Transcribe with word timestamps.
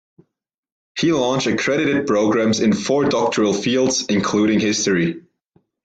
He 0.99 1.11
launched 1.13 1.45
accredited 1.45 2.07
programs 2.07 2.59
in 2.59 2.73
four 2.73 3.05
doctoral 3.05 3.53
fields, 3.53 4.03
including 4.07 4.59
history. 4.59 5.27